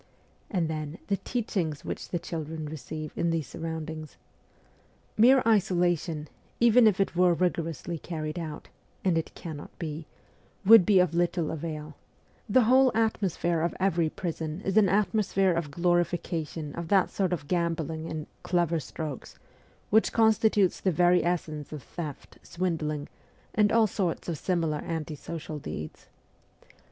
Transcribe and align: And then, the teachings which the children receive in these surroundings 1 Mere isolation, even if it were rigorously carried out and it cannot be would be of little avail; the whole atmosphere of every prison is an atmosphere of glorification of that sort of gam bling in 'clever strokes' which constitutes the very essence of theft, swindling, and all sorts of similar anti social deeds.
And 0.49 0.67
then, 0.67 0.97
the 1.09 1.17
teachings 1.17 1.85
which 1.85 2.09
the 2.09 2.17
children 2.17 2.65
receive 2.67 3.11
in 3.15 3.29
these 3.29 3.45
surroundings 3.47 4.17
1 5.17 5.21
Mere 5.21 5.43
isolation, 5.45 6.27
even 6.59 6.87
if 6.87 6.99
it 6.99 7.15
were 7.15 7.35
rigorously 7.35 7.99
carried 7.99 8.39
out 8.39 8.67
and 9.05 9.15
it 9.15 9.35
cannot 9.35 9.77
be 9.77 10.07
would 10.65 10.87
be 10.87 10.97
of 10.97 11.13
little 11.13 11.51
avail; 11.51 11.97
the 12.49 12.63
whole 12.63 12.91
atmosphere 12.95 13.61
of 13.61 13.75
every 13.79 14.09
prison 14.09 14.61
is 14.61 14.75
an 14.75 14.89
atmosphere 14.89 15.53
of 15.53 15.69
glorification 15.69 16.73
of 16.73 16.87
that 16.87 17.11
sort 17.11 17.31
of 17.31 17.47
gam 17.47 17.75
bling 17.75 18.05
in 18.07 18.25
'clever 18.41 18.79
strokes' 18.79 19.37
which 19.91 20.11
constitutes 20.11 20.79
the 20.81 20.91
very 20.91 21.23
essence 21.23 21.71
of 21.71 21.83
theft, 21.83 22.39
swindling, 22.41 23.07
and 23.53 23.71
all 23.71 23.85
sorts 23.85 24.27
of 24.27 24.35
similar 24.39 24.79
anti 24.79 25.13
social 25.15 25.59
deeds. 25.59 26.07